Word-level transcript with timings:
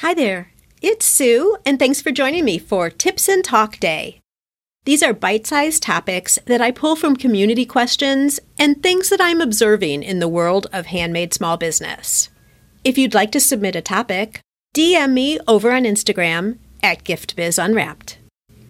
Hi 0.00 0.14
there, 0.14 0.50
it's 0.80 1.04
Sue, 1.04 1.58
and 1.66 1.78
thanks 1.78 2.00
for 2.00 2.10
joining 2.10 2.46
me 2.46 2.58
for 2.58 2.88
Tips 2.88 3.28
and 3.28 3.44
Talk 3.44 3.78
Day. 3.78 4.18
These 4.86 5.02
are 5.02 5.12
bite 5.12 5.46
sized 5.46 5.82
topics 5.82 6.38
that 6.46 6.62
I 6.62 6.70
pull 6.70 6.96
from 6.96 7.16
community 7.16 7.66
questions 7.66 8.40
and 8.58 8.82
things 8.82 9.10
that 9.10 9.20
I'm 9.20 9.42
observing 9.42 10.02
in 10.02 10.18
the 10.18 10.26
world 10.26 10.68
of 10.72 10.86
handmade 10.86 11.34
small 11.34 11.58
business. 11.58 12.30
If 12.82 12.96
you'd 12.96 13.12
like 13.12 13.30
to 13.32 13.40
submit 13.40 13.76
a 13.76 13.82
topic, 13.82 14.40
DM 14.74 15.12
me 15.12 15.38
over 15.46 15.70
on 15.70 15.82
Instagram 15.82 16.56
at 16.82 17.04
GiftBizUnwrapped. 17.04 18.16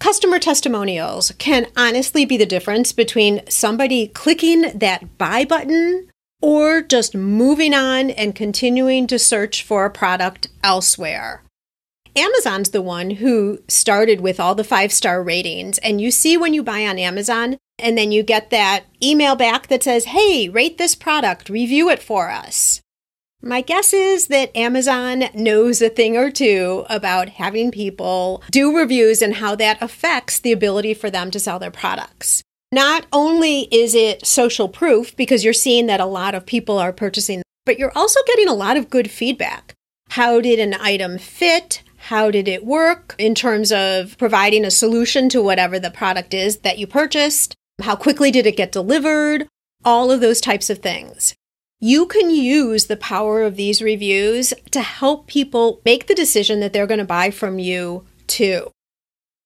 Customer 0.01 0.41
testimonials 0.41 1.31
can 1.39 1.69
honestly 1.77 2.25
be 2.25 2.39
the 2.39 2.45
difference 2.45 2.93
between 2.93 3.49
somebody 3.49 4.09
clicking 4.09 4.63
that 4.77 5.17
buy 5.17 5.45
button 5.45 6.10
or 6.41 6.83
just 6.83 7.15
moving 7.15 7.75
on 7.75 8.11
and 8.11 8.35
continuing 8.35 9.07
to 9.07 9.19
search 9.19 9.63
for 9.63 9.85
a 9.85 9.91
product 9.91 10.49
elsewhere. 10.63 11.43
Amazon's 12.17 12.71
the 12.71 12.83
one 12.83 13.11
who 13.11 13.61
started 13.69 14.21
with 14.21 14.41
all 14.41 14.55
the 14.55 14.65
five 14.65 14.93
star 14.93 15.23
ratings. 15.23 15.79
And 15.79 16.01
you 16.01 16.11
see 16.11 16.37
when 16.37 16.55
you 16.55 16.63
buy 16.63 16.87
on 16.87 16.99
Amazon, 16.99 17.57
and 17.79 17.97
then 17.97 18.13
you 18.13 18.23
get 18.23 18.51
that 18.51 18.85
email 19.03 19.37
back 19.37 19.69
that 19.69 19.83
says, 19.83 20.07
hey, 20.07 20.49
rate 20.49 20.77
this 20.77 20.95
product, 20.95 21.49
review 21.49 21.89
it 21.89 22.03
for 22.03 22.31
us. 22.31 22.83
My 23.43 23.63
guess 23.63 23.95
is 23.95 24.27
that 24.27 24.55
Amazon 24.55 25.25
knows 25.33 25.81
a 25.81 25.89
thing 25.89 26.15
or 26.15 26.31
two 26.31 26.85
about 26.91 27.31
having 27.31 27.71
people 27.71 28.43
do 28.51 28.77
reviews 28.77 29.23
and 29.23 29.37
how 29.37 29.55
that 29.57 29.81
affects 29.81 30.39
the 30.39 30.53
ability 30.53 30.93
for 30.93 31.11
them 31.11 31.31
to 31.31 31.41
sell 31.41 31.59
their 31.59 31.71
products. 31.71 32.43
Not 32.73 33.07
only 33.13 33.63
is 33.73 33.97
it 33.97 34.25
social 34.25 34.69
proof 34.69 35.17
because 35.17 35.43
you're 35.43 35.53
seeing 35.53 35.87
that 35.87 35.99
a 35.99 36.07
lot 36.07 36.37
of 36.37 36.47
people 36.47 36.79
are 36.79 36.93
purchasing, 36.93 37.43
but 37.67 37.81
you're 37.81 37.97
also 37.97 38.21
getting 38.29 38.47
a 38.47 38.55
lot 38.55 38.77
of 38.77 38.91
good 38.91 39.11
feedback. 39.11 39.75
How 40.11 40.41
did 40.41 40.61
an 40.61 40.75
item 40.75 41.19
fit? 41.19 41.83
How 41.97 42.31
did 42.31 42.47
it 42.47 42.65
work 42.65 43.17
in 43.19 43.35
terms 43.35 43.73
of 43.73 44.17
providing 44.19 44.65
a 44.65 44.71
solution 44.71 45.29
to 45.31 45.43
whatever 45.43 45.81
the 45.81 45.91
product 45.91 46.33
is 46.33 46.59
that 46.59 46.79
you 46.79 46.87
purchased? 46.87 47.57
How 47.83 47.97
quickly 47.97 48.31
did 48.31 48.47
it 48.47 48.57
get 48.57 48.71
delivered? 48.71 49.49
All 49.85 50.13
of 50.13 50.21
those 50.21 50.41
types 50.41 50.71
of 50.71 50.79
things. 50.79 51.35
You 51.81 52.07
can 52.07 52.31
use 52.31 52.87
the 52.87 52.97
power 52.97 53.43
of 53.43 53.57
these 53.57 53.83
reviews 53.83 54.55
to 54.71 54.81
help 54.81 55.27
people 55.27 55.81
make 55.85 56.07
the 56.07 56.15
decision 56.15 56.61
that 56.61 56.73
they're 56.73 56.87
going 56.87 56.99
to 56.99 57.05
buy 57.05 57.31
from 57.31 57.59
you 57.59 58.07
too 58.29 58.71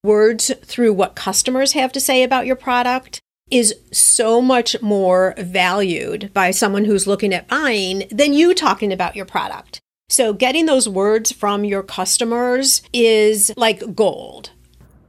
words 0.05 0.51
through 0.63 0.93
what 0.93 1.15
customers 1.15 1.73
have 1.73 1.91
to 1.93 1.99
say 1.99 2.23
about 2.23 2.45
your 2.45 2.55
product 2.55 3.19
is 3.51 3.75
so 3.91 4.41
much 4.41 4.81
more 4.81 5.33
valued 5.37 6.31
by 6.33 6.51
someone 6.51 6.85
who's 6.85 7.07
looking 7.07 7.33
at 7.33 7.47
buying 7.47 8.07
than 8.09 8.33
you 8.33 8.53
talking 8.53 8.91
about 8.91 9.15
your 9.15 9.25
product. 9.25 9.79
So, 10.09 10.33
getting 10.33 10.65
those 10.65 10.87
words 10.87 11.31
from 11.31 11.65
your 11.65 11.83
customers 11.83 12.81
is 12.93 13.51
like 13.57 13.95
gold. 13.95 14.51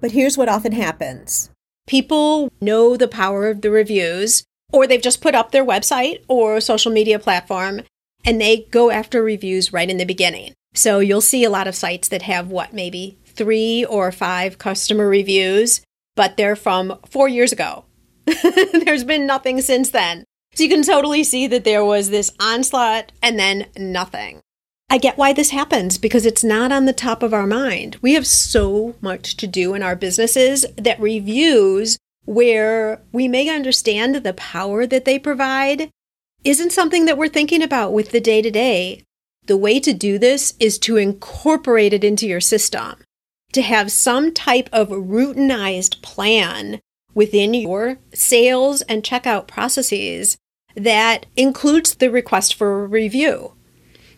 But 0.01 0.13
here's 0.13 0.39
what 0.39 0.49
often 0.49 0.73
happens 0.73 1.51
people 1.87 2.51
know 2.61 2.97
the 2.97 3.09
power 3.09 3.49
of 3.49 3.61
the 3.61 3.71
reviews, 3.71 4.45
or 4.73 4.87
they've 4.87 5.03
just 5.03 5.21
put 5.21 5.35
up 5.35 5.53
their 5.53 5.65
website 5.65 6.23
or 6.29 6.61
social 6.61 6.91
media 6.91 7.19
platform 7.19 7.83
and 8.25 8.41
they 8.41 8.67
go 8.71 8.91
after 8.91 9.23
reviews 9.23 9.73
right 9.73 9.89
in 9.89 9.99
the 9.99 10.05
beginning. 10.05 10.53
So, 10.75 10.99
you'll 10.99 11.21
see 11.21 11.45
a 11.45 11.51
lot 11.51 11.69
of 11.69 11.75
sites 11.75 12.09
that 12.09 12.23
have 12.23 12.49
what, 12.49 12.73
maybe 12.73 13.19
three 13.37 13.85
or 13.85 14.11
five 14.11 14.59
customer 14.59 15.09
reviews, 15.09 15.83
but 16.15 16.37
they're 16.37 16.57
from 16.57 16.99
four 17.07 17.29
years 17.29 17.53
ago. 17.53 17.85
There's 18.25 19.05
been 19.05 19.27
nothing 19.27 19.61
since 19.61 19.91
then. 19.91 20.25
So 20.55 20.63
you 20.63 20.69
can 20.69 20.83
totally 20.83 21.23
see 21.23 21.47
that 21.49 21.65
there 21.65 21.85
was 21.85 22.11
this 22.11 22.33
onslaught 22.41 23.13
and 23.23 23.39
then 23.39 23.67
nothing. 23.77 24.41
I 24.89 24.99
get 24.99 25.19
why 25.19 25.33
this 25.33 25.51
happens 25.51 25.99
because 25.99 26.25
it's 26.25 26.45
not 26.45 26.73
on 26.73 26.87
the 26.87 26.93
top 26.93 27.23
of 27.23 27.35
our 27.35 27.47
mind. 27.47 27.99
We 28.01 28.15
have 28.15 28.27
so 28.27 28.95
much 29.01 29.37
to 29.39 29.47
do 29.47 29.75
in 29.75 29.83
our 29.83 29.97
businesses 29.97 30.65
that 30.77 31.01
reviews, 31.01 31.99
where 32.25 33.03
we 33.13 33.29
may 33.29 33.49
understand 33.49 34.17
the 34.17 34.33
power 34.33 34.87
that 34.87 35.05
they 35.05 35.19
provide, 35.19 35.91
isn't 36.45 36.73
something 36.73 37.05
that 37.07 37.19
we're 37.19 37.29
thinking 37.29 37.63
about 37.63 37.93
with 37.93 38.13
the 38.13 38.21
day 38.21 38.41
to 38.41 38.51
day. 38.51 39.03
The 39.47 39.57
way 39.57 39.81
to 39.81 39.93
do 39.93 40.19
this 40.19 40.55
is 40.59 40.79
to 40.81 40.97
incorporate 40.97 41.93
it 41.93 42.05
into 42.05 42.27
your 42.27 42.41
system 42.41 42.97
to 43.53 43.63
have 43.63 43.93
some 43.93 44.33
type 44.33 44.69
of 44.73 44.89
routinized 44.89 46.03
plan 46.03 46.81
within 47.15 47.55
your 47.55 47.99
sales 48.13 48.83
and 48.83 49.03
checkout 49.03 49.47
processes 49.47 50.37
that 50.75 51.27
includes 51.37 51.95
the 51.95 52.11
request 52.11 52.55
for 52.55 52.87
review. 52.87 53.55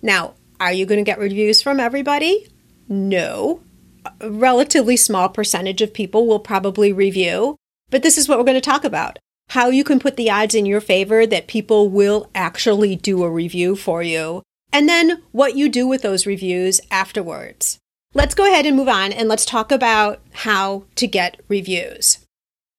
Now, 0.03 0.35
are 0.61 0.73
you 0.73 0.87
going 0.87 0.99
to 0.99 1.09
get 1.09 1.19
reviews 1.19 1.63
from 1.63 1.79
everybody? 1.79 2.49
No. 2.89 3.63
A 4.21 4.31
relatively 4.31 4.97
small 4.97 5.29
percentage 5.29 5.83
of 5.83 5.95
people 5.95 6.27
will 6.27 6.41
probably 6.41 6.93
review, 6.93 7.57
but 7.91 8.03
this 8.03 8.19
is 8.19 8.29
what 8.29 8.39
we're 8.39 8.45
going 8.45 8.55
to 8.57 8.61
talk 8.61 8.85
about. 8.85 9.19
How 9.51 9.69
you 9.69 9.85
can 9.85 10.01
put 10.01 10.17
the 10.17 10.31
odds 10.31 10.55
in 10.55 10.67
your 10.67 10.81
favor 10.81 11.27
that 11.27 11.47
people 11.47 11.89
will 11.89 12.29
actually 12.35 12.97
do 12.97 13.23
a 13.23 13.31
review 13.31 13.77
for 13.77 14.03
you, 14.03 14.43
and 14.73 14.89
then 14.89 15.23
what 15.33 15.57
you 15.57 15.69
do 15.69 15.87
with 15.87 16.03
those 16.03 16.27
reviews 16.27 16.81
afterwards. 16.91 17.79
Let's 18.19 18.35
go 18.35 18.51
ahead 18.51 18.67
and 18.67 18.77
move 18.77 18.89
on 18.89 19.13
and 19.13 19.29
let's 19.29 19.45
talk 19.45 19.71
about 19.71 20.21
how 20.33 20.83
to 20.97 21.07
get 21.07 21.41
reviews. 21.47 22.19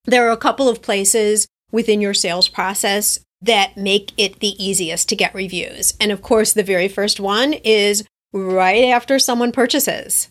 There 0.03 0.27
are 0.27 0.33
a 0.33 0.35
couple 0.35 0.67
of 0.67 0.81
places 0.81 1.47
within 1.71 2.01
your 2.01 2.13
sales 2.13 2.49
process 2.49 3.21
that 3.41 3.77
make 3.77 4.11
it 4.17 4.41
the 4.41 4.61
easiest 4.61 5.07
to 5.07 5.15
get 5.15 5.33
reviews. 5.33 5.93
And 5.97 6.11
of 6.11 6.21
course, 6.21 6.51
the 6.51 6.61
very 6.61 6.89
first 6.89 7.21
one 7.21 7.53
is 7.53 8.03
right 8.33 8.83
after 8.83 9.17
someone 9.17 9.53
purchases. 9.53 10.27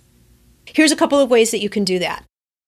Here's 0.67 0.93
a 0.93 0.97
couple 0.97 1.19
of 1.19 1.31
ways 1.31 1.53
that 1.53 1.63
you 1.63 1.71
can 1.71 1.85
do 1.85 1.99
that. 2.01 2.25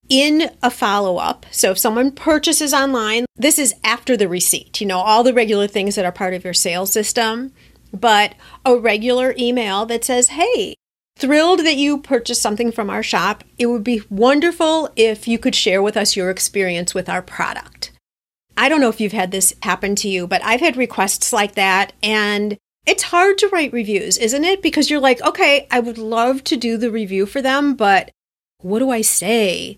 In 0.09 0.51
a 0.63 0.71
follow 0.71 1.19
up, 1.19 1.45
so 1.51 1.73
if 1.73 1.79
someone 1.79 2.11
purchases 2.11 2.73
online, 2.73 3.27
this 3.37 3.59
is 3.59 3.75
after 3.85 4.17
the 4.17 4.29
receipt, 4.29 4.81
you 4.81 4.87
know, 4.87 5.01
all 5.01 5.23
the 5.23 5.35
regular 5.35 5.67
things 5.67 5.95
that 5.95 6.07
are 6.07 6.11
part 6.11 6.33
of 6.33 6.45
your 6.45 6.55
sales 6.55 6.91
system, 6.91 7.53
but 7.93 8.35
a 8.65 8.79
regular 8.79 9.35
email 9.37 9.85
that 9.85 10.07
says, 10.07 10.29
hey, 10.29 10.75
Thrilled 11.21 11.61
that 11.61 11.77
you 11.77 11.99
purchased 11.99 12.41
something 12.41 12.73
from 12.73 12.89
our 12.89 13.03
shop. 13.03 13.45
It 13.59 13.67
would 13.67 13.85
be 13.85 14.01
wonderful 14.09 14.89
if 14.97 15.29
you 15.29 15.39
could 15.39 15.55
share 15.55 15.83
with 15.83 15.95
us 15.95 16.17
your 16.17 16.31
experience 16.31 16.95
with 16.95 17.11
our 17.11 17.21
product. 17.21 17.93
I 18.57 18.71
don't 18.71 18.81
know 18.81 18.89
if 18.89 19.03
you've 19.03 19.13
had 19.13 19.31
this 19.31 19.55
happen 19.63 19.95
to 19.97 20.09
you, 20.09 20.27
but 20.27 20.43
I've 20.43 20.61
had 20.61 20.79
requests 20.79 21.31
like 21.31 21.57
that 21.57 21.93
and 22.03 22.57
it's 22.87 23.03
hard 23.03 23.37
to 23.37 23.49
write 23.49 23.71
reviews, 23.71 24.17
isn't 24.17 24.45
it? 24.45 24.63
Because 24.63 24.89
you're 24.89 24.99
like, 24.99 25.21
okay, 25.21 25.69
I 25.71 25.81
would 25.81 25.99
love 25.99 26.43
to 26.45 26.57
do 26.57 26.79
the 26.79 26.91
review 26.91 27.27
for 27.27 27.43
them, 27.43 27.75
but 27.75 28.11
what 28.63 28.79
do 28.79 28.89
I 28.89 29.03
say? 29.03 29.77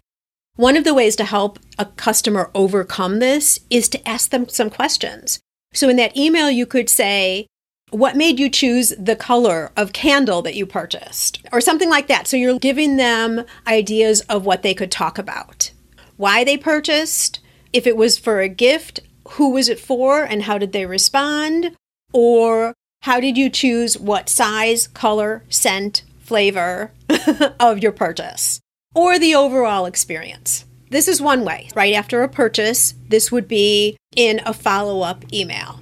One 0.55 0.77
of 0.77 0.85
the 0.85 0.95
ways 0.95 1.17
to 1.17 1.25
help 1.25 1.59
a 1.77 1.87
customer 1.87 2.53
overcome 2.55 3.19
this 3.19 3.59
is 3.69 3.89
to 3.89 4.09
ask 4.09 4.31
them 4.31 4.49
some 4.49 4.71
questions. 4.71 5.41
So 5.73 5.89
in 5.89 5.97
that 5.97 6.17
email, 6.17 6.51
you 6.51 6.67
could 6.67 6.89
say, 6.89 7.49
what 7.93 8.17
made 8.17 8.41
you 8.41 8.49
choose 8.49 8.95
the 8.99 9.15
color 9.15 9.71
of 9.77 9.93
candle 9.93 10.41
that 10.43 10.55
you 10.55 10.65
purchased? 10.65 11.45
Or 11.53 11.61
something 11.61 11.91
like 11.91 12.09
that. 12.09 12.27
So 12.27 12.37
you're 12.39 12.59
giving 12.59 12.97
them 12.97 13.45
ideas 13.67 14.23
of 14.23 14.47
what 14.47 14.63
they 14.63 14.75
could 14.75 14.91
talk 14.91 15.19
about. 15.19 15.71
Why 16.17 16.43
they 16.43 16.57
purchased 16.57 17.41
if 17.73 17.87
it 17.87 17.97
was 17.97 18.19
for 18.19 18.41
a 18.41 18.49
gift 18.49 19.01
who 19.33 19.51
was 19.51 19.69
it 19.69 19.79
for 19.79 20.25
and 20.25 20.43
how 20.43 20.59
did 20.59 20.73
they 20.73 20.87
respond? 20.87 21.77
Or 22.13 22.75
how 23.03 23.21
did 23.21 23.37
you 23.37 23.51
choose 23.51 23.99
what 23.99 24.29
size 24.29 24.89
color 24.89 25.45
scent 25.51 26.03
flavor 26.19 26.93
of 27.61 27.83
your 27.83 27.93
purchase? 27.93 28.61
Or 28.95 29.19
the 29.19 29.35
overall 29.35 29.87
experience. 29.87 30.65
This 30.91 31.09
is 31.09 31.21
one 31.21 31.45
way 31.45 31.69
right? 31.75 31.95
After 31.95 32.23
a 32.23 32.29
purchase 32.29 32.95
this 33.09 33.31
would 33.31 33.49
be 33.49 33.97
in 34.17 34.41
a 34.47 34.55
follow-up 34.55 35.31
email 35.33 35.82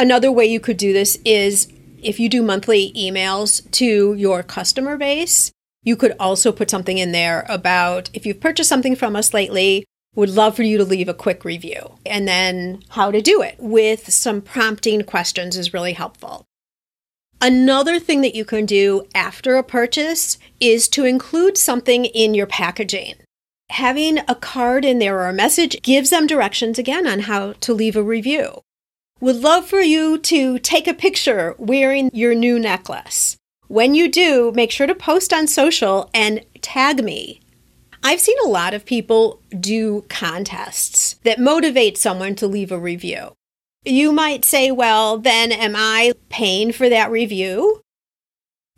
Another 0.00 0.32
way 0.32 0.46
you 0.46 0.60
could 0.60 0.78
do 0.78 0.94
this 0.94 1.18
is 1.26 1.70
if 2.02 2.18
you 2.18 2.30
do 2.30 2.40
monthly 2.40 2.90
emails 2.94 3.70
to 3.72 4.14
your 4.14 4.42
customer 4.42 4.96
base, 4.96 5.52
you 5.82 5.94
could 5.94 6.16
also 6.18 6.52
put 6.52 6.70
something 6.70 6.96
in 6.96 7.12
there 7.12 7.44
about 7.50 8.08
if 8.14 8.24
you've 8.24 8.40
purchased 8.40 8.70
something 8.70 8.96
from 8.96 9.14
us 9.14 9.34
lately, 9.34 9.84
would 10.14 10.30
love 10.30 10.56
for 10.56 10.62
you 10.62 10.78
to 10.78 10.86
leave 10.86 11.10
a 11.10 11.12
quick 11.12 11.44
review. 11.44 11.98
And 12.06 12.26
then 12.26 12.82
how 12.88 13.10
to 13.10 13.20
do 13.20 13.42
it 13.42 13.56
with 13.58 14.10
some 14.10 14.40
prompting 14.40 15.02
questions 15.02 15.58
is 15.58 15.74
really 15.74 15.92
helpful. 15.92 16.46
Another 17.42 17.98
thing 17.98 18.22
that 18.22 18.34
you 18.34 18.46
can 18.46 18.64
do 18.64 19.06
after 19.14 19.56
a 19.56 19.62
purchase 19.62 20.38
is 20.60 20.88
to 20.88 21.04
include 21.04 21.58
something 21.58 22.06
in 22.06 22.32
your 22.32 22.46
packaging. 22.46 23.16
Having 23.68 24.20
a 24.26 24.34
card 24.34 24.86
in 24.86 24.98
there 24.98 25.18
or 25.18 25.28
a 25.28 25.34
message 25.34 25.82
gives 25.82 26.08
them 26.08 26.26
directions 26.26 26.78
again 26.78 27.06
on 27.06 27.20
how 27.20 27.52
to 27.52 27.74
leave 27.74 27.96
a 27.96 28.02
review. 28.02 28.62
Would 29.20 29.36
love 29.36 29.66
for 29.66 29.80
you 29.80 30.16
to 30.16 30.58
take 30.58 30.88
a 30.88 30.94
picture 30.94 31.54
wearing 31.58 32.10
your 32.14 32.34
new 32.34 32.58
necklace. 32.58 33.36
When 33.68 33.94
you 33.94 34.10
do, 34.10 34.50
make 34.52 34.70
sure 34.70 34.86
to 34.86 34.94
post 34.94 35.32
on 35.32 35.46
social 35.46 36.08
and 36.14 36.44
tag 36.62 37.04
me. 37.04 37.40
I've 38.02 38.20
seen 38.20 38.38
a 38.42 38.48
lot 38.48 38.72
of 38.72 38.86
people 38.86 39.42
do 39.58 40.06
contests 40.08 41.16
that 41.24 41.38
motivate 41.38 41.98
someone 41.98 42.34
to 42.36 42.46
leave 42.46 42.72
a 42.72 42.78
review. 42.78 43.34
You 43.84 44.10
might 44.10 44.46
say, 44.46 44.70
well, 44.70 45.18
then 45.18 45.52
am 45.52 45.74
I 45.76 46.12
paying 46.30 46.72
for 46.72 46.88
that 46.88 47.10
review? 47.10 47.82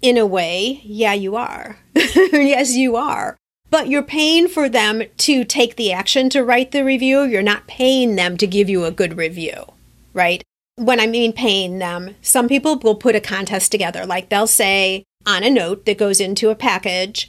In 0.01 0.19
a 0.19 0.27
way, 0.27 0.81
yeah, 0.83 1.13
you 1.13 1.37
are. 1.37 1.79
yes, 1.95 2.75
you 2.75 2.97
are. 2.97 3.37
But 3.71 3.87
you're 3.87 4.03
paying 4.03 4.49
for 4.49 4.69
them 4.69 5.05
to 5.19 5.45
take 5.45 5.77
the 5.77 5.93
action 5.93 6.29
to 6.31 6.45
write 6.45 6.73
the 6.73 6.85
review. 6.85 7.23
You're 7.23 7.43
not 7.43 7.69
paying 7.69 8.17
them 8.17 8.37
to 8.39 8.47
give 8.47 8.69
you 8.69 8.85
a 8.85 8.91
good 8.91 9.17
review, 9.17 9.72
right? 10.13 10.43
When 10.77 11.01
I 11.01 11.07
mean 11.07 11.33
paying 11.33 11.79
them, 11.79 12.17
some 12.23 12.49
people 12.49 12.79
will 12.79 12.95
put 12.95 13.17
a 13.17 13.21
contest 13.21 13.71
together. 13.71 14.07
Like 14.07 14.29
they'll 14.29 14.47
say 14.47 15.05
on 15.27 15.45
a 15.45 15.51
note 15.51 15.85
that 15.85 15.99
goes 15.99 16.21
into 16.21 16.51
a 16.51 16.55
package, 16.55 17.29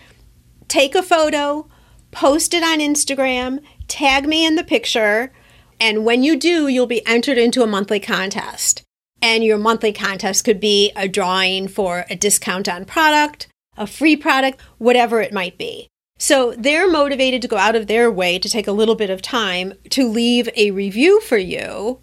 take 0.67 0.95
a 0.95 1.03
photo, 1.03 1.67
post 2.11 2.53
it 2.53 2.63
on 2.63 2.79
Instagram, 2.79 3.61
tag 3.87 4.27
me 4.27 4.45
in 4.45 4.55
the 4.55 4.63
picture, 4.63 5.31
and 5.79 6.05
when 6.05 6.23
you 6.23 6.37
do, 6.37 6.67
you'll 6.67 6.87
be 6.87 7.05
entered 7.05 7.37
into 7.37 7.63
a 7.63 7.67
monthly 7.67 7.99
contest. 7.99 8.83
And 9.21 9.43
your 9.43 9.57
monthly 9.57 9.93
contest 9.93 10.43
could 10.43 10.59
be 10.59 10.91
a 10.95 11.07
drawing 11.07 11.67
for 11.67 12.05
a 12.09 12.15
discount 12.15 12.69
on 12.69 12.85
product, 12.85 13.47
a 13.77 13.87
free 13.87 14.15
product, 14.15 14.61
whatever 14.77 15.21
it 15.21 15.33
might 15.33 15.57
be. 15.57 15.87
So 16.17 16.53
they're 16.57 16.89
motivated 16.89 17.41
to 17.41 17.47
go 17.47 17.57
out 17.57 17.75
of 17.75 17.87
their 17.87 18.11
way 18.11 18.39
to 18.39 18.49
take 18.49 18.67
a 18.67 18.71
little 18.71 18.95
bit 18.95 19.09
of 19.09 19.21
time 19.21 19.73
to 19.89 20.07
leave 20.07 20.47
a 20.55 20.71
review 20.71 21.19
for 21.21 21.37
you. 21.37 21.99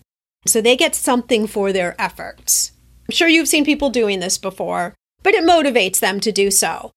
So 0.47 0.61
they 0.61 0.77
get 0.77 0.95
something 0.95 1.47
for 1.47 1.73
their 1.73 1.95
efforts. 2.01 2.73
I'm 3.09 3.15
sure 3.15 3.29
you've 3.29 3.49
seen 3.49 3.65
people 3.65 3.91
doing 3.91 4.21
this 4.21 4.39
before, 4.39 4.95
but 5.23 5.35
it 5.35 5.45
motivates 5.45 6.01
them 6.01 6.21
to 6.21 6.33
do 6.33 6.51
so. 6.51 6.93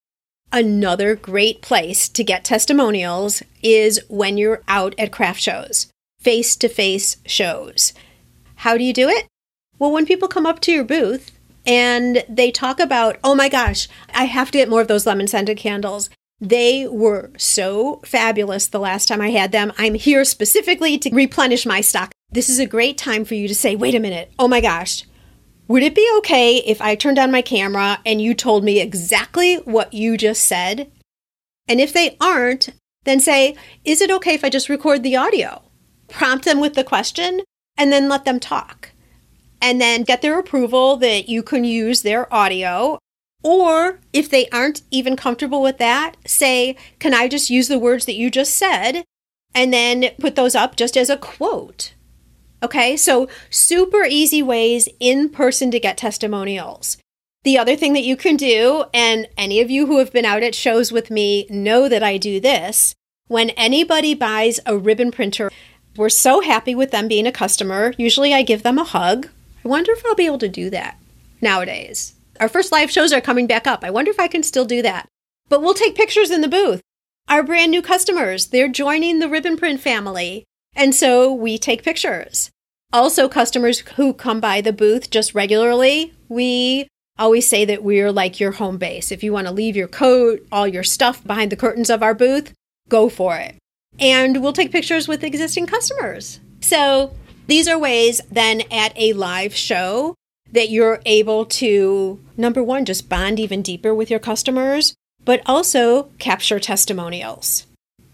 Another 0.52 1.16
great 1.16 1.62
place 1.62 2.08
to 2.10 2.24
get 2.24 2.46
testimonials 2.46 3.42
is 3.62 4.00
when 4.08 4.38
you're 4.38 4.62
out 4.68 4.94
at 4.98 5.12
craft 5.12 5.42
shows, 5.42 5.88
face 6.20 6.56
to 6.58 6.70
face 6.70 7.18
shows. 7.26 7.94
How 8.58 8.78
do 8.78 8.84
you 8.84 8.94
do 8.94 9.10
it? 9.10 9.28
Well, 9.80 9.92
when 9.92 10.06
people 10.06 10.28
come 10.28 10.46
up 10.46 10.60
to 10.62 10.72
your 10.72 10.84
booth 10.84 11.32
and 11.66 12.24
they 12.30 12.52
talk 12.52 12.80
about, 12.80 13.18
oh 13.24 13.36
my 13.36 13.50
gosh, 13.50 13.88
I 14.14 14.26
have 14.26 14.52
to 14.52 14.58
get 14.60 14.70
more 14.70 14.82
of 14.82 14.88
those 14.88 15.08
lemon 15.08 15.28
scented 15.28 15.58
candles. 15.58 16.10
They 16.40 16.88
were 16.88 17.32
so 17.38 18.02
fabulous 18.06 18.68
the 18.68 18.80
last 18.80 19.08
time 19.08 19.22
I 19.22 19.32
had 19.32 19.52
them. 19.52 19.74
I'm 19.78 19.96
here 19.96 20.24
specifically 20.24 20.98
to 21.00 21.10
replenish 21.10 21.66
my 21.66 21.82
stock. 21.82 22.12
This 22.34 22.50
is 22.50 22.58
a 22.58 22.66
great 22.66 22.98
time 22.98 23.26
for 23.26 23.36
you 23.36 23.48
to 23.48 23.54
say, 23.54 23.76
wait 23.76 23.94
a 23.94 24.00
minute, 24.00 24.34
oh 24.40 24.48
my 24.48 24.60
gosh, 24.60 25.04
would 25.68 25.84
it 25.84 25.94
be 25.94 26.10
okay 26.18 26.58
if 26.58 26.82
I 26.82 26.96
turned 26.96 27.20
on 27.20 27.32
my 27.32 27.44
camera 27.44 28.00
and 28.08 28.20
you 28.20 28.34
told 28.34 28.64
me 28.64 28.82
exactly 28.82 29.58
what 29.58 29.94
you 29.94 30.18
just 30.18 30.44
said? 30.46 30.92
And 31.68 31.80
if 31.80 31.94
they 31.94 32.18
aren't, 32.20 32.70
then 33.04 33.20
say, 33.20 33.56
is 33.86 34.02
it 34.02 34.10
okay 34.10 34.34
if 34.34 34.44
I 34.44 34.50
just 34.50 34.68
record 34.68 35.04
the 35.04 35.16
audio? 35.16 35.62
Prompt 36.08 36.46
them 36.46 36.60
with 36.60 36.74
the 36.74 36.84
question 36.84 37.42
and 37.78 37.92
then 37.92 38.10
let 38.10 38.26
them 38.26 38.40
talk 38.40 38.90
and 39.62 39.80
then 39.80 40.02
get 40.02 40.24
their 40.24 40.40
approval 40.40 40.98
that 40.98 41.30
you 41.30 41.44
can 41.44 41.64
use 41.64 42.02
their 42.02 42.34
audio. 42.34 42.98
Or 43.44 44.00
if 44.12 44.28
they 44.28 44.50
aren't 44.50 44.82
even 44.90 45.16
comfortable 45.16 45.62
with 45.62 45.78
that, 45.78 46.16
say, 46.26 46.78
Can 46.98 47.14
I 47.14 47.28
just 47.28 47.52
use 47.52 47.68
the 47.68 47.78
words 47.78 48.06
that 48.06 48.16
you 48.16 48.32
just 48.32 48.56
said? 48.56 49.04
And 49.54 49.72
then 49.72 50.10
put 50.20 50.36
those 50.36 50.56
up 50.56 50.76
just 50.76 50.98
as 50.98 51.12
a 51.12 51.18
quote. 51.18 51.93
Okay, 52.64 52.96
so 52.98 53.28
super 53.50 54.04
easy 54.04 54.42
ways 54.42 54.90
in 55.00 55.30
person 55.30 55.70
to 55.72 55.80
get 55.80 55.98
testimonials. 55.98 56.98
The 57.44 57.58
other 57.58 57.76
thing 57.76 57.92
that 57.94 58.06
you 58.06 58.16
can 58.16 58.38
do, 58.38 58.86
and 58.94 59.28
any 59.38 59.60
of 59.60 59.70
you 59.70 59.86
who 59.86 60.00
have 60.00 60.14
been 60.14 60.24
out 60.24 60.44
at 60.44 60.56
shows 60.56 60.92
with 60.92 61.12
me 61.12 61.46
know 61.50 61.90
that 61.90 62.02
I 62.02 62.18
do 62.18 62.40
this, 62.40 62.96
when 63.28 63.50
anybody 63.52 64.14
buys 64.14 64.62
a 64.66 64.78
ribbon 64.78 65.12
printer, 65.12 65.52
we're 65.98 66.10
so 66.10 66.40
happy 66.40 66.74
with 66.74 66.92
them 66.92 67.10
being 67.10 67.28
a 67.28 67.32
customer. 67.32 67.94
Usually 67.98 68.34
I 68.34 68.44
give 68.44 68.64
them 68.64 68.80
a 68.80 68.84
hug 68.86 69.28
I 69.64 69.70
wonder 69.70 69.94
if 69.94 70.06
I'll 70.06 70.16
be 70.16 70.26
able 70.26 70.40
to 70.40 70.50
do 70.50 70.70
that 70.72 70.98
nowadays. 71.42 72.16
Our 72.40 72.50
first 72.50 72.72
live 72.72 72.92
shows 72.92 73.14
are 73.14 73.22
coming 73.22 73.48
back 73.48 73.66
up. 73.66 73.84
I 73.84 73.90
wonder 73.90 74.12
if 74.12 74.20
I 74.20 74.28
can 74.28 74.44
still 74.44 74.66
do 74.66 74.82
that. 74.82 75.08
But 75.48 75.62
we'll 75.62 75.74
take 75.74 75.96
pictures 75.96 76.32
in 76.32 76.42
the 76.42 76.48
booth. 76.48 76.82
Our 77.30 77.44
brand 77.44 77.72
new 77.72 77.82
customers, 77.82 78.48
they're 78.48 78.68
joining 78.68 79.20
the 79.20 79.30
Ribbon 79.30 79.56
Print 79.56 79.80
family. 79.80 80.44
And 80.76 80.94
so 80.94 81.34
we 81.34 81.58
take 81.58 81.84
pictures. 81.84 82.52
Also, 82.94 83.28
customers 83.28 83.80
who 83.80 84.14
come 84.14 84.40
by 84.40 84.62
the 84.62 84.72
booth 84.72 85.10
just 85.10 85.34
regularly, 85.34 86.14
we 86.30 86.88
always 87.18 87.48
say 87.48 87.66
that 87.66 87.84
we're 87.84 88.12
like 88.12 88.40
your 88.40 88.52
home 88.52 88.78
base. 88.78 89.12
If 89.12 89.24
you 89.24 89.34
want 89.34 89.48
to 89.48 89.54
leave 89.54 89.76
your 89.76 89.88
coat, 89.88 90.46
all 90.52 90.68
your 90.68 90.84
stuff 90.84 91.24
behind 91.26 91.52
the 91.52 91.56
curtains 91.56 91.90
of 91.90 92.04
our 92.04 92.14
booth, 92.14 92.54
go 92.90 93.10
for 93.10 93.36
it. 93.38 93.56
And 93.98 94.44
we'll 94.44 94.54
take 94.54 94.72
pictures 94.72 95.08
with 95.08 95.24
existing 95.24 95.66
customers. 95.66 96.40
So 96.62 97.16
these 97.48 97.68
are 97.68 97.80
ways 97.80 98.22
then 98.30 98.62
at 98.72 98.94
a 98.96 99.14
live 99.14 99.56
show 99.56 100.14
that 100.52 100.70
you're 100.70 101.02
able 101.08 101.46
to, 101.46 102.24
number 102.38 102.64
one, 102.64 102.86
just 102.86 103.10
bond 103.10 103.40
even 103.40 103.64
deeper 103.64 103.94
with 103.94 104.12
your 104.12 104.20
customers, 104.20 104.94
but 105.26 105.42
also 105.48 106.12
capture 106.20 106.60
testimonials. 106.60 107.66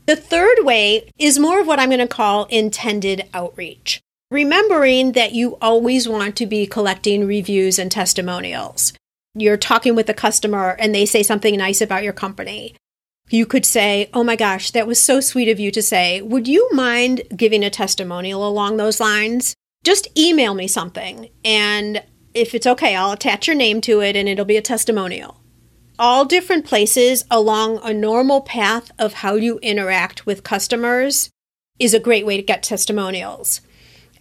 The 0.06 0.16
third 0.16 0.60
way 0.62 1.10
is 1.20 1.38
more 1.38 1.60
of 1.60 1.68
what 1.68 1.80
I'm 1.80 1.90
going 1.90 2.00
to 2.00 2.08
call 2.08 2.46
intended 2.46 3.28
outreach. 3.34 4.02
Remembering 4.32 5.14
that 5.14 5.34
you 5.34 5.58
always 5.62 6.08
want 6.08 6.36
to 6.36 6.46
be 6.46 6.68
collecting 6.68 7.26
reviews 7.26 7.80
and 7.80 7.92
testimonials. 7.92 8.94
You're 9.34 9.58
talking 9.58 9.96
with 9.96 10.10
a 10.10 10.14
customer 10.14 10.76
and 10.80 10.94
they 10.94 11.06
say 11.06 11.24
something 11.24 11.58
nice 11.58 11.82
about 11.82 12.04
your 12.04 12.14
company 12.14 12.76
you 13.30 13.46
could 13.46 13.66
say, 13.66 14.10
Oh 14.14 14.24
my 14.24 14.36
gosh, 14.36 14.72
that 14.72 14.88
was 14.88 15.02
so 15.02 15.20
sweet 15.20 15.50
of 15.50 15.60
you 15.60 15.72
to 15.72 15.82
say. 15.82 16.22
Would 16.22 16.48
you 16.48 16.70
mind 16.72 17.24
giving 17.36 17.64
a 17.64 17.70
testimonial 17.70 18.48
along 18.48 18.78
those 18.78 19.00
lines? 19.00 19.56
Just 19.84 20.08
email 20.18 20.54
me 20.54 20.68
something. 20.68 21.30
And 21.46 22.04
if 22.34 22.54
it's 22.54 22.68
okay, 22.68 22.96
I'll 22.96 23.12
attach 23.12 23.48
your 23.48 23.56
name 23.56 23.82
to 23.82 24.02
it 24.02 24.16
and 24.16 24.28
it'll 24.28 24.46
be 24.46 24.58
a 24.58 24.62
testimonial. 24.62 25.42
All 25.98 26.26
different 26.26 26.66
places 26.66 27.26
along 27.30 27.80
a 27.84 27.94
normal 27.94 28.42
path 28.42 28.92
of 28.98 29.16
how 29.16 29.36
you 29.36 29.60
interact 29.60 30.26
with 30.26 30.44
customers 30.44 31.30
is 31.78 31.94
a 31.94 32.00
great 32.00 32.26
way 32.26 32.38
to 32.38 32.44
get 32.44 32.64
testimonials. 32.64 33.62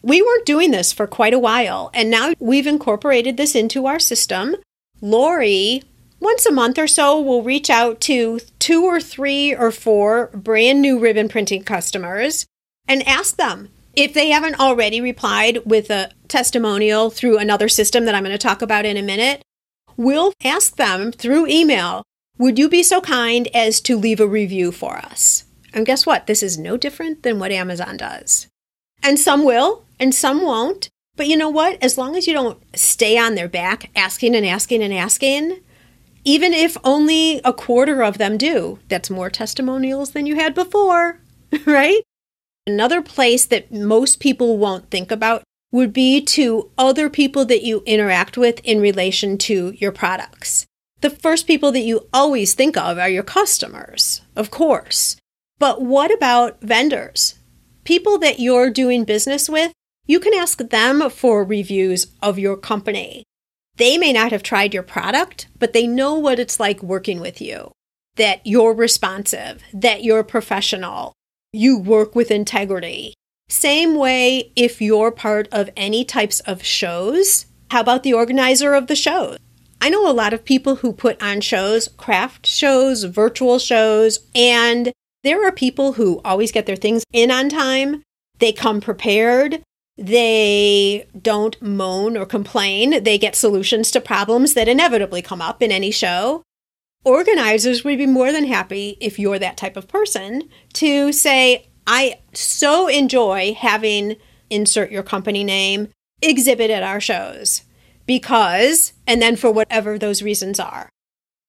We 0.09 0.23
weren't 0.23 0.47
doing 0.47 0.71
this 0.71 0.91
for 0.91 1.07
quite 1.07 1.35
a 1.35 1.39
while, 1.39 1.91
and 1.93 2.09
now 2.09 2.33
we've 2.39 2.67
incorporated 2.67 3.37
this 3.37 3.55
into 3.55 3.85
our 3.85 3.99
system. 3.99 4.57
Lori 5.03 5.83
once 6.19 6.47
a 6.47 6.51
month 6.51 6.79
or 6.79 6.87
so, 6.87 7.21
we'll 7.21 7.43
reach 7.43 7.69
out 7.69 8.01
to 8.01 8.41
two 8.59 8.85
or 8.85 9.03
three 9.03 9.55
or 9.55 9.71
four 9.71 10.29
brand 10.29 10.81
new 10.81 10.99
ribbon 10.99 11.29
printing 11.29 11.63
customers 11.63 12.47
and 12.89 13.07
ask 13.07 13.37
them 13.37 13.69
if 13.95 14.15
they 14.15 14.31
haven't 14.31 14.59
already 14.59 15.03
replied 15.03 15.59
with 15.67 15.91
a 15.91 16.11
testimonial 16.27 17.11
through 17.11 17.37
another 17.37 17.69
system 17.69 18.07
that 18.07 18.15
I'm 18.15 18.25
going 18.25 18.33
to 18.33 18.39
talk 18.39 18.63
about 18.63 18.87
in 18.87 18.97
a 18.97 19.03
minute. 19.03 19.43
We'll 19.99 20.33
ask 20.43 20.77
them 20.77 21.13
through 21.13 21.49
email, 21.49 22.03
would 22.39 22.59
you 22.59 22.71
be 22.71 22.83
so 22.83 23.03
kind 23.03 23.47
as 23.55 23.79
to 23.83 23.99
leave 23.99 24.21
a 24.21 24.27
review 24.27 24.73
for 24.73 24.97
us? 24.97 25.45
And 25.75 25.85
guess 25.85 26.07
what? 26.07 26.27
This 26.27 26.43
is 26.43 26.57
no 26.57 26.79
different 26.79 27.25
than 27.25 27.39
what 27.39 27.53
Amazon 27.53 27.99
does. 27.99 28.47
And 29.03 29.19
some 29.19 29.45
will, 29.45 29.85
and 29.99 30.15
some 30.15 30.43
won't. 30.43 30.89
But 31.17 31.27
you 31.27 31.37
know 31.37 31.51
what? 31.51 31.83
As 31.83 31.99
long 31.99 32.17
as 32.17 32.27
you 32.27 32.33
don't 32.33 32.63
stay 32.77 33.19
on 33.19 33.35
their 33.35 33.49
back 33.49 33.91
asking 33.97 34.37
and 34.37 34.47
asking 34.47 34.83
and 34.83 34.95
asking, 34.95 35.61
even 36.25 36.53
if 36.53 36.77
only 36.85 37.41
a 37.45 37.53
quarter 37.53 38.03
of 38.03 38.19
them 38.19 38.37
do, 38.37 38.79
that's 38.89 39.11
more 39.11 39.31
testimonials 39.31 40.13
than 40.13 40.27
you 40.27 40.37
had 40.37 40.55
before, 40.55 41.21
right? 41.67 42.03
Another 42.67 43.03
place 43.03 43.47
that 43.47 43.73
most 43.73 44.21
people 44.21 44.59
won't 44.59 44.91
think 44.91 45.11
about 45.11 45.43
would 45.73 45.93
be 45.93 46.21
to 46.21 46.71
other 46.79 47.11
people 47.11 47.45
that 47.47 47.63
you 47.63 47.83
interact 47.87 48.37
with 48.37 48.61
in 48.65 48.81
relation 48.81 49.39
to 49.39 49.73
your 49.77 49.93
products. 49.93 50.67
The 51.01 51.11
first 51.11 51.47
people 51.47 51.73
that 51.73 51.81
you 51.81 52.09
always 52.13 52.55
think 52.55 52.77
of 52.77 52.99
are 52.99 53.09
your 53.09 53.23
customers, 53.23 54.23
of 54.35 54.51
course. 54.51 55.17
But 55.59 55.83
what 55.83 56.13
about 56.13 56.61
vendors? 56.61 57.39
People 57.85 58.19
that 58.19 58.41
you're 58.41 58.71
doing 58.71 59.05
business 59.05 59.49
with, 59.49 59.73
you 60.09 60.19
can 60.19 60.35
ask 60.35 60.59
them 60.59 61.09
for 61.11 61.45
reviews 61.45 62.09
of 62.21 62.39
your 62.39 62.57
company. 62.57 63.23
They 63.77 63.97
may 63.97 64.13
not 64.13 64.33
have 64.33 64.43
tried 64.43 64.75
your 64.75 64.83
product, 64.83 65.47
but 65.59 65.73
they 65.73 65.87
know 65.87 66.15
what 66.15 66.41
it's 66.41 66.59
like 66.59 66.83
working 66.83 67.21
with 67.21 67.41
you. 67.41 67.71
That 68.17 68.41
you're 68.45 68.75
responsive, 68.75 69.63
that 69.73 70.03
you're 70.03 70.25
professional, 70.25 71.13
you 71.53 71.79
work 71.79 72.17
with 72.17 72.33
integrity. 72.33 73.15
Same 73.49 73.95
way 73.95 74.51
if 74.57 74.81
you're 74.81 75.13
part 75.13 75.47
of 75.53 75.71
any 75.77 76.05
types 76.05 76.41
of 76.41 76.65
shows. 76.65 77.47
How 77.71 77.81
about 77.81 78.03
the 78.03 78.15
organizer 78.15 78.75
of 78.75 78.87
the 78.87 78.97
show? 78.97 79.37
I 79.81 79.91
know 79.91 80.11
a 80.11 80.13
lot 80.13 80.33
of 80.33 80.45
people 80.45 80.77
who 80.77 80.93
put 80.93 81.23
on 81.23 81.41
shows, 81.41 81.87
craft 81.97 82.47
shows, 82.47 83.05
virtual 83.05 83.59
shows, 83.59 84.21
and 84.35 84.91
there 85.23 85.47
are 85.47 85.53
people 85.53 85.93
who 85.93 86.21
always 86.25 86.51
get 86.51 86.67
their 86.67 86.77
things 86.77 87.05
in 87.13 87.31
on 87.31 87.49
time. 87.49 88.03
They 88.39 88.53
come 88.53 88.81
prepared. 88.81 89.63
They 89.99 91.09
don't 91.21 91.61
moan 91.61 92.17
or 92.17 92.25
complain. 92.25 93.03
They 93.03 93.19
get 93.19 93.35
solutions 93.35 93.91
to 93.91 94.01
problems 94.01 94.55
that 94.55 94.69
inevitably 94.69 95.23
come 95.23 95.43
up 95.43 95.61
in 95.61 95.73
any 95.73 95.91
show. 95.91 96.43
Organizers 97.05 97.83
would 97.83 97.99
be 97.99 98.07
more 98.07 98.31
than 98.31 98.47
happy 98.47 98.97
if 99.01 99.19
you're 99.19 99.39
that 99.41 99.57
type 99.57 99.77
of 99.77 99.89
person 99.89 100.49
to 100.75 101.13
say, 101.13 101.67
I 101.87 102.21
so 102.33 102.87
enjoy 102.87 103.55
having 103.55 104.17
insert 104.51 104.93
your 104.93 105.03
company 105.03 105.43
name 105.43 105.89
exhibit 106.23 106.71
at 106.71 106.83
our 106.83 107.01
shows 107.01 107.63
because, 108.07 108.93
and 109.07 109.21
then 109.21 109.37
for 109.37 109.51
whatever 109.51 109.99
those 109.99 110.23
reasons 110.23 110.61
are. 110.61 110.89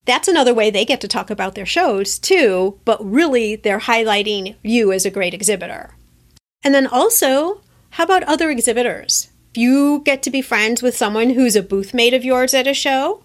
That's 0.06 0.28
another 0.28 0.54
way 0.54 0.70
they 0.70 0.86
get 0.86 1.02
to 1.02 1.08
talk 1.08 1.30
about 1.30 1.56
their 1.56 1.66
shows 1.66 2.18
too, 2.18 2.80
but 2.84 3.04
really 3.04 3.56
they're 3.56 3.80
highlighting 3.80 4.56
you 4.64 4.92
as 4.92 5.06
a 5.06 5.12
great 5.12 5.34
exhibitor. 5.34 5.96
And 6.64 6.74
then 6.74 6.88
also, 6.88 7.62
how 7.92 8.04
about 8.04 8.24
other 8.24 8.50
exhibitors? 8.50 9.30
If 9.52 9.58
you 9.58 10.02
get 10.06 10.22
to 10.24 10.30
be 10.30 10.42
friends 10.42 10.82
with 10.82 10.96
someone 10.96 11.32
who's 11.32 11.56
a 11.56 11.64
booth 11.64 11.94
mate 11.94 12.14
of 12.14 12.24
yours 12.24 12.54
at 12.54 12.68
a 12.68 12.74
show, 12.74 13.24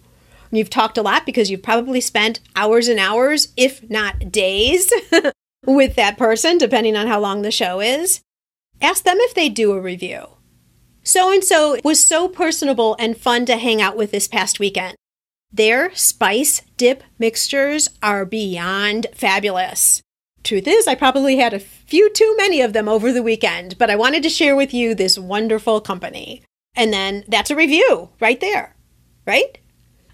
you've 0.50 0.70
talked 0.70 0.96
a 0.96 1.02
lot 1.02 1.26
because 1.26 1.50
you've 1.50 1.62
probably 1.62 2.00
spent 2.00 2.40
hours 2.56 2.88
and 2.88 2.98
hours, 2.98 3.48
if 3.56 3.88
not 3.90 4.32
days, 4.32 4.92
with 5.66 5.96
that 5.96 6.16
person, 6.16 6.58
depending 6.58 6.96
on 6.96 7.06
how 7.06 7.20
long 7.20 7.42
the 7.42 7.50
show 7.50 7.80
is. 7.80 8.20
Ask 8.80 9.04
them 9.04 9.16
if 9.20 9.34
they 9.34 9.48
do 9.48 9.72
a 9.72 9.80
review. 9.80 10.28
So 11.02 11.30
and 11.30 11.44
so 11.44 11.78
was 11.84 12.02
so 12.02 12.28
personable 12.28 12.96
and 12.98 13.16
fun 13.16 13.44
to 13.46 13.56
hang 13.56 13.82
out 13.82 13.96
with 13.96 14.10
this 14.10 14.26
past 14.26 14.58
weekend. 14.58 14.96
Their 15.52 15.94
spice 15.94 16.62
dip 16.76 17.04
mixtures 17.18 17.88
are 18.02 18.24
beyond 18.24 19.06
fabulous. 19.14 20.02
Truth 20.44 20.68
is, 20.68 20.86
I 20.86 20.94
probably 20.94 21.38
had 21.38 21.54
a 21.54 21.58
few 21.58 22.10
too 22.12 22.34
many 22.36 22.60
of 22.60 22.74
them 22.74 22.86
over 22.86 23.12
the 23.12 23.22
weekend, 23.22 23.78
but 23.78 23.90
I 23.90 23.96
wanted 23.96 24.22
to 24.24 24.28
share 24.28 24.54
with 24.54 24.74
you 24.74 24.94
this 24.94 25.18
wonderful 25.18 25.80
company. 25.80 26.42
And 26.76 26.92
then 26.92 27.24
that's 27.26 27.50
a 27.50 27.56
review 27.56 28.10
right 28.20 28.38
there, 28.40 28.76
right? 29.26 29.56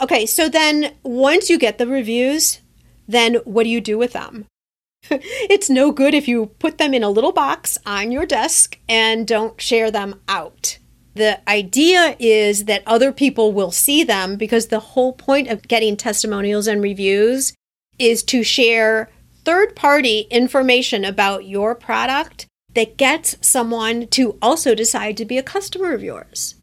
Okay, 0.00 0.26
so 0.26 0.48
then 0.48 0.94
once 1.02 1.50
you 1.50 1.58
get 1.58 1.78
the 1.78 1.86
reviews, 1.86 2.60
then 3.08 3.34
what 3.44 3.64
do 3.64 3.70
you 3.70 3.80
do 3.80 3.98
with 3.98 4.12
them? 4.12 4.46
it's 5.10 5.68
no 5.68 5.90
good 5.90 6.14
if 6.14 6.28
you 6.28 6.46
put 6.60 6.78
them 6.78 6.94
in 6.94 7.02
a 7.02 7.10
little 7.10 7.32
box 7.32 7.76
on 7.84 8.12
your 8.12 8.24
desk 8.24 8.78
and 8.88 9.26
don't 9.26 9.60
share 9.60 9.90
them 9.90 10.20
out. 10.28 10.78
The 11.14 11.40
idea 11.50 12.14
is 12.20 12.66
that 12.66 12.84
other 12.86 13.10
people 13.10 13.52
will 13.52 13.72
see 13.72 14.04
them 14.04 14.36
because 14.36 14.68
the 14.68 14.78
whole 14.78 15.12
point 15.12 15.48
of 15.48 15.66
getting 15.66 15.96
testimonials 15.96 16.68
and 16.68 16.80
reviews 16.80 17.52
is 17.98 18.22
to 18.24 18.44
share 18.44 19.10
third 19.50 19.74
party 19.74 20.28
information 20.30 21.04
about 21.04 21.44
your 21.44 21.74
product 21.74 22.46
that 22.74 22.96
gets 22.96 23.36
someone 23.40 24.06
to 24.06 24.38
also 24.40 24.76
decide 24.76 25.16
to 25.16 25.24
be 25.24 25.38
a 25.38 25.42
customer 25.42 25.92
of 25.92 26.04
yours. 26.04 26.54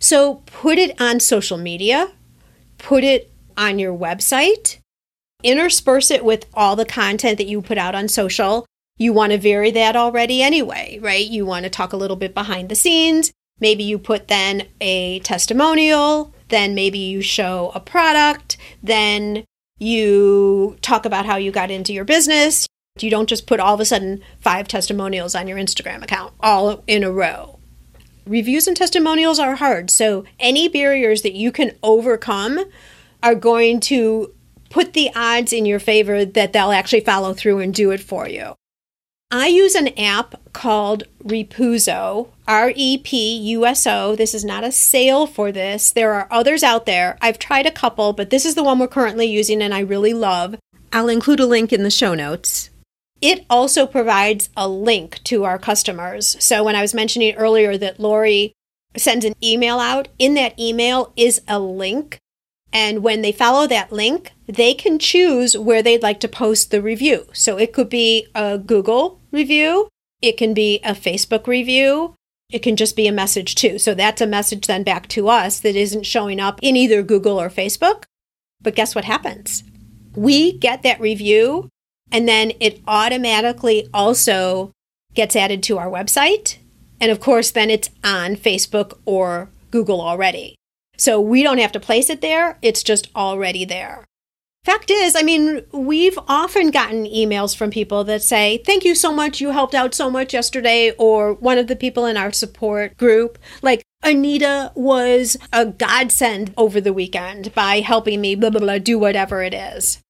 So 0.00 0.42
put 0.46 0.76
it 0.76 1.00
on 1.00 1.20
social 1.20 1.56
media, 1.56 2.10
put 2.76 3.04
it 3.04 3.30
on 3.56 3.78
your 3.78 3.96
website, 3.96 4.78
intersperse 5.44 6.10
it 6.10 6.24
with 6.24 6.46
all 6.54 6.74
the 6.74 6.84
content 6.84 7.38
that 7.38 7.46
you 7.46 7.62
put 7.62 7.78
out 7.78 7.94
on 7.94 8.08
social. 8.08 8.66
You 8.98 9.12
want 9.12 9.30
to 9.30 9.38
vary 9.38 9.70
that 9.70 9.94
already 9.94 10.42
anyway, 10.42 10.98
right? 11.00 11.24
You 11.24 11.46
want 11.46 11.62
to 11.62 11.70
talk 11.70 11.92
a 11.92 11.96
little 11.96 12.16
bit 12.16 12.34
behind 12.34 12.68
the 12.68 12.74
scenes. 12.74 13.30
Maybe 13.60 13.84
you 13.84 13.96
put 13.96 14.26
then 14.26 14.66
a 14.80 15.20
testimonial, 15.20 16.34
then 16.48 16.74
maybe 16.74 16.98
you 16.98 17.22
show 17.22 17.70
a 17.76 17.80
product, 17.80 18.56
then 18.82 19.44
you 19.78 20.76
talk 20.82 21.04
about 21.04 21.26
how 21.26 21.36
you 21.36 21.50
got 21.50 21.70
into 21.70 21.92
your 21.92 22.04
business. 22.04 22.66
You 23.00 23.10
don't 23.10 23.28
just 23.28 23.46
put 23.46 23.60
all 23.60 23.74
of 23.74 23.80
a 23.80 23.84
sudden 23.84 24.22
five 24.40 24.68
testimonials 24.68 25.34
on 25.34 25.48
your 25.48 25.58
Instagram 25.58 26.02
account 26.02 26.32
all 26.40 26.84
in 26.86 27.02
a 27.02 27.10
row. 27.10 27.58
Reviews 28.26 28.66
and 28.66 28.76
testimonials 28.76 29.38
are 29.38 29.56
hard, 29.56 29.90
so 29.90 30.24
any 30.40 30.68
barriers 30.68 31.22
that 31.22 31.34
you 31.34 31.52
can 31.52 31.72
overcome 31.82 32.64
are 33.22 33.34
going 33.34 33.80
to 33.80 34.32
put 34.70 34.92
the 34.92 35.10
odds 35.14 35.52
in 35.52 35.66
your 35.66 35.78
favor 35.78 36.24
that 36.24 36.52
they'll 36.52 36.72
actually 36.72 37.00
follow 37.00 37.34
through 37.34 37.58
and 37.58 37.74
do 37.74 37.90
it 37.90 38.00
for 38.00 38.28
you. 38.28 38.54
I 39.36 39.48
use 39.48 39.74
an 39.74 39.88
app 39.98 40.36
called 40.52 41.02
Repuso, 41.24 42.28
R 42.46 42.72
E 42.76 42.98
P 42.98 43.36
U 43.36 43.66
S 43.66 43.84
O. 43.84 44.14
This 44.14 44.32
is 44.32 44.44
not 44.44 44.62
a 44.62 44.70
sale 44.70 45.26
for 45.26 45.50
this. 45.50 45.90
There 45.90 46.14
are 46.14 46.28
others 46.30 46.62
out 46.62 46.86
there. 46.86 47.18
I've 47.20 47.40
tried 47.40 47.66
a 47.66 47.72
couple, 47.72 48.12
but 48.12 48.30
this 48.30 48.44
is 48.44 48.54
the 48.54 48.62
one 48.62 48.78
we're 48.78 48.86
currently 48.86 49.26
using 49.26 49.60
and 49.60 49.74
I 49.74 49.80
really 49.80 50.14
love. 50.14 50.54
I'll 50.92 51.08
include 51.08 51.40
a 51.40 51.46
link 51.46 51.72
in 51.72 51.82
the 51.82 51.90
show 51.90 52.14
notes. 52.14 52.70
It 53.20 53.44
also 53.50 53.88
provides 53.88 54.50
a 54.56 54.68
link 54.68 55.20
to 55.24 55.42
our 55.42 55.58
customers. 55.58 56.36
So 56.38 56.62
when 56.62 56.76
I 56.76 56.82
was 56.82 56.94
mentioning 56.94 57.34
earlier 57.34 57.76
that 57.76 57.98
Lori 57.98 58.52
sends 58.96 59.24
an 59.24 59.34
email 59.42 59.80
out, 59.80 60.06
in 60.16 60.34
that 60.34 60.56
email 60.60 61.12
is 61.16 61.40
a 61.48 61.58
link 61.58 62.20
and 62.74 63.04
when 63.04 63.22
they 63.22 63.30
follow 63.30 63.68
that 63.68 63.92
link, 63.92 64.32
they 64.46 64.74
can 64.74 64.98
choose 64.98 65.56
where 65.56 65.80
they'd 65.80 66.02
like 66.02 66.18
to 66.20 66.28
post 66.28 66.72
the 66.72 66.82
review. 66.82 67.28
So 67.32 67.56
it 67.56 67.72
could 67.72 67.88
be 67.88 68.26
a 68.34 68.58
Google 68.58 69.20
review, 69.34 69.88
it 70.22 70.38
can 70.38 70.54
be 70.54 70.80
a 70.84 70.92
Facebook 70.92 71.46
review, 71.46 72.14
it 72.50 72.62
can 72.62 72.76
just 72.76 72.96
be 72.96 73.06
a 73.06 73.12
message 73.12 73.54
too. 73.54 73.78
So 73.78 73.94
that's 73.94 74.20
a 74.20 74.26
message 74.26 74.66
then 74.66 74.82
back 74.84 75.08
to 75.08 75.28
us 75.28 75.60
that 75.60 75.76
isn't 75.76 76.06
showing 76.06 76.40
up 76.40 76.58
in 76.62 76.76
either 76.76 77.02
Google 77.02 77.40
or 77.40 77.50
Facebook. 77.50 78.04
But 78.62 78.74
guess 78.74 78.94
what 78.94 79.04
happens? 79.04 79.64
We 80.14 80.56
get 80.56 80.82
that 80.82 81.00
review 81.00 81.68
and 82.12 82.28
then 82.28 82.52
it 82.60 82.80
automatically 82.86 83.88
also 83.92 84.72
gets 85.14 85.36
added 85.36 85.62
to 85.64 85.78
our 85.78 85.88
website. 85.88 86.58
And 87.00 87.10
of 87.10 87.20
course, 87.20 87.50
then 87.50 87.70
it's 87.70 87.90
on 88.02 88.36
Facebook 88.36 88.98
or 89.04 89.50
Google 89.70 90.00
already. 90.00 90.54
So 90.96 91.20
we 91.20 91.42
don't 91.42 91.58
have 91.58 91.72
to 91.72 91.80
place 91.80 92.08
it 92.08 92.20
there, 92.20 92.56
it's 92.62 92.82
just 92.82 93.08
already 93.16 93.64
there. 93.64 94.04
Fact 94.64 94.90
is, 94.90 95.14
I 95.14 95.22
mean, 95.22 95.62
we've 95.72 96.18
often 96.26 96.70
gotten 96.70 97.04
emails 97.04 97.54
from 97.54 97.70
people 97.70 98.02
that 98.04 98.22
say, 98.22 98.62
Thank 98.64 98.82
you 98.82 98.94
so 98.94 99.12
much, 99.12 99.38
you 99.38 99.50
helped 99.50 99.74
out 99.74 99.94
so 99.94 100.10
much 100.10 100.32
yesterday, 100.32 100.90
or 100.92 101.34
one 101.34 101.58
of 101.58 101.66
the 101.66 101.76
people 101.76 102.06
in 102.06 102.16
our 102.16 102.32
support 102.32 102.96
group, 102.96 103.38
like, 103.60 103.82
Anita 104.02 104.72
was 104.74 105.36
a 105.52 105.66
godsend 105.66 106.54
over 106.56 106.80
the 106.80 106.94
weekend 106.94 107.54
by 107.54 107.80
helping 107.80 108.22
me, 108.22 108.34
blah, 108.34 108.50
blah, 108.50 108.60
blah, 108.60 108.78
do 108.78 108.98
whatever 108.98 109.42
it 109.42 109.52
is. 109.52 110.00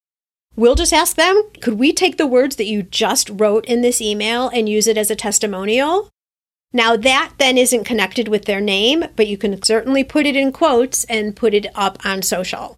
We'll 0.55 0.75
just 0.75 0.93
ask 0.93 1.17
them, 1.17 1.49
could 1.59 1.77
we 1.77 1.91
take 1.91 2.17
the 2.17 2.27
words 2.27 2.55
that 2.55 2.65
you 2.65 2.81
just 2.81 3.29
wrote 3.29 3.65
in 3.65 3.81
this 3.81 4.01
email 4.01 4.47
and 4.47 4.69
use 4.69 4.87
it 4.87 4.97
as 4.97 5.11
a 5.11 5.15
testimonial? 5.17 6.09
Now, 6.71 6.95
that 6.95 7.33
then 7.39 7.57
isn't 7.57 7.83
connected 7.83 8.29
with 8.29 8.45
their 8.45 8.61
name, 8.61 9.05
but 9.17 9.27
you 9.27 9.37
can 9.37 9.61
certainly 9.63 10.05
put 10.05 10.25
it 10.25 10.37
in 10.37 10.53
quotes 10.53 11.03
and 11.05 11.35
put 11.35 11.53
it 11.53 11.67
up 11.75 12.05
on 12.05 12.21
social. 12.21 12.77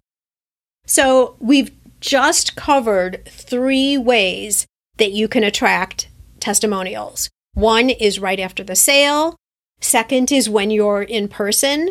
So, 0.88 1.36
we've 1.38 1.70
just 2.00 2.56
covered 2.56 3.24
three 3.26 3.98
ways 3.98 4.66
that 4.96 5.12
you 5.12 5.28
can 5.28 5.44
attract 5.44 6.08
testimonials. 6.40 7.28
One 7.52 7.90
is 7.90 8.18
right 8.18 8.40
after 8.40 8.64
the 8.64 8.74
sale, 8.74 9.36
second 9.82 10.32
is 10.32 10.48
when 10.48 10.70
you're 10.70 11.02
in 11.02 11.28
person, 11.28 11.90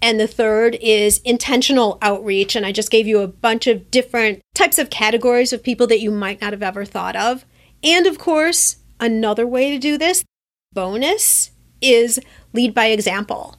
and 0.00 0.18
the 0.18 0.26
third 0.26 0.78
is 0.80 1.18
intentional 1.18 1.98
outreach. 2.00 2.56
And 2.56 2.64
I 2.64 2.72
just 2.72 2.90
gave 2.90 3.06
you 3.06 3.20
a 3.20 3.28
bunch 3.28 3.66
of 3.66 3.90
different 3.90 4.40
types 4.54 4.78
of 4.78 4.88
categories 4.88 5.52
of 5.52 5.62
people 5.62 5.86
that 5.88 6.00
you 6.00 6.10
might 6.10 6.40
not 6.40 6.54
have 6.54 6.62
ever 6.62 6.86
thought 6.86 7.16
of. 7.16 7.44
And 7.84 8.06
of 8.06 8.18
course, 8.18 8.76
another 8.98 9.46
way 9.46 9.70
to 9.70 9.78
do 9.78 9.98
this 9.98 10.24
bonus 10.72 11.50
is 11.82 12.18
lead 12.54 12.72
by 12.72 12.86
example. 12.86 13.56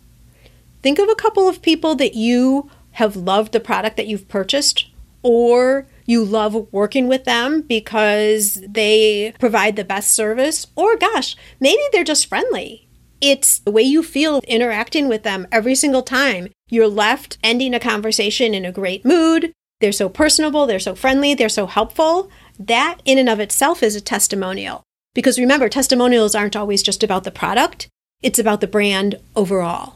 Think 0.82 0.98
of 0.98 1.08
a 1.08 1.16
couple 1.16 1.48
of 1.48 1.62
people 1.62 1.94
that 1.96 2.16
you 2.16 2.72
have 2.94 3.16
loved 3.16 3.52
the 3.52 3.60
product 3.60 3.98
that 3.98 4.08
you've 4.08 4.28
purchased, 4.28 4.88
or 5.24 5.88
you 6.06 6.24
love 6.24 6.68
working 6.72 7.08
with 7.08 7.26
them 7.26 7.62
because 7.62 8.62
they 8.68 9.34
provide 9.40 9.76
the 9.76 9.84
best 9.84 10.12
service, 10.12 10.68
or 10.76 10.98
gosh, 10.98 11.36
maybe 11.60 11.82
they're 11.92 12.04
just 12.04 12.28
friendly. 12.28 12.88
It's 13.22 13.60
the 13.60 13.72
way 13.72 13.84
you 13.84 14.02
feel 14.02 14.42
interacting 14.48 15.08
with 15.08 15.24
them 15.24 15.48
every 15.52 15.76
single 15.76 16.02
time. 16.02 16.50
You're 16.70 16.88
left 16.88 17.38
ending 17.44 17.74
a 17.74 17.80
conversation 17.80 18.54
in 18.54 18.66
a 18.66 18.72
great 18.72 19.06
mood. 19.06 19.54
They're 19.80 19.92
so 19.92 20.10
personable, 20.10 20.66
they're 20.66 20.80
so 20.80 20.96
friendly, 20.96 21.34
they're 21.34 21.50
so 21.50 21.68
helpful. 21.68 22.30
That, 22.60 22.98
in 23.06 23.18
and 23.18 23.30
of 23.30 23.40
itself, 23.40 23.82
is 23.84 23.96
a 23.96 24.02
testimonial. 24.02 24.84
Because 25.14 25.40
remember, 25.40 25.70
testimonials 25.70 26.36
aren't 26.36 26.56
always 26.56 26.82
just 26.82 27.04
about 27.04 27.24
the 27.24 27.32
product, 27.32 27.88
it's 28.22 28.40
about 28.40 28.62
the 28.62 28.68
brand 28.68 29.20
overall. 29.36 29.96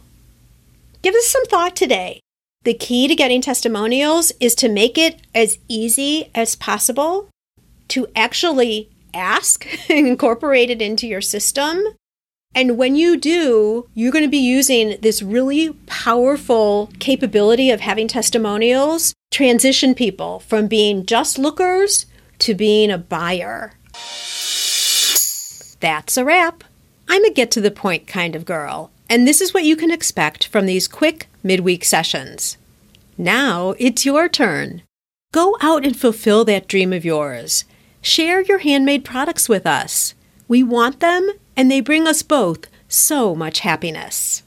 Give 1.02 1.16
us 1.16 1.28
some 1.28 1.46
thought 1.46 1.76
today. 1.76 2.20
The 2.66 2.74
key 2.74 3.08
to 3.08 3.14
getting 3.16 3.42
testimonials 3.42 4.32
is 4.40 4.56
to 4.56 4.70
make 4.70 4.98
it 4.98 5.22
as 5.36 5.60
easy 5.68 6.32
as 6.34 6.56
possible 6.56 7.30
to 7.90 8.08
actually 8.16 8.90
ask 9.14 9.68
and 9.88 10.08
incorporate 10.08 10.72
it 10.72 10.82
into 10.82 11.06
your 11.06 11.22
system. 11.22 11.84
And 12.56 12.76
when 12.76 12.96
you 12.96 13.18
do, 13.18 13.88
you're 13.94 14.12
going 14.12 14.26
to 14.26 14.32
be 14.32 14.40
using 14.40 14.98
this 15.00 15.22
really 15.22 15.74
powerful 15.86 16.90
capability 16.98 17.70
of 17.70 17.82
having 17.82 18.08
testimonials 18.08 19.14
transition 19.30 19.94
people 19.94 20.40
from 20.40 20.66
being 20.66 21.06
just 21.06 21.38
lookers 21.38 22.08
to 22.40 22.56
being 22.56 22.90
a 22.90 22.98
buyer. 22.98 23.74
That's 25.82 26.18
a 26.18 26.26
wrap. 26.26 26.64
I'm 27.08 27.24
a 27.26 27.32
get 27.32 27.52
to 27.52 27.62
the 27.62 27.70
point 27.70 28.08
kind 28.08 28.36
of 28.36 28.44
girl, 28.44 28.90
and 29.08 29.28
this 29.28 29.40
is 29.40 29.54
what 29.54 29.66
you 29.66 29.76
can 29.76 29.92
expect 29.92 30.48
from 30.48 30.66
these 30.66 30.88
quick 30.88 31.28
midweek 31.46 31.86
sessions. 31.86 32.58
Now 33.18 33.76
it's 33.80 34.06
your 34.06 34.28
turn. 34.28 34.82
Go 35.32 35.56
out 35.62 35.86
and 35.86 35.96
fulfill 35.96 36.44
that 36.46 36.68
dream 36.68 36.92
of 36.92 37.06
yours. 37.06 37.64
Share 38.02 38.42
your 38.42 38.60
handmade 38.60 39.06
products 39.06 39.48
with 39.48 39.66
us. 39.66 40.14
We 40.48 40.64
want 40.64 41.00
them, 41.00 41.30
and 41.56 41.72
they 41.72 41.80
bring 41.82 42.08
us 42.08 42.22
both 42.22 42.68
so 42.88 43.36
much 43.36 43.60
happiness. 43.60 44.44